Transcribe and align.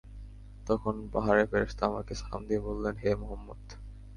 তখন 0.67 0.95
পাহাড়ের 1.13 1.47
ফেরেশতা 1.51 1.83
আমাকে 1.85 2.13
সালাম 2.15 2.41
দিয়ে 2.47 2.61
বললেন, 2.67 2.95
হে 2.97 3.09
মুহাম্মদ! 3.21 3.61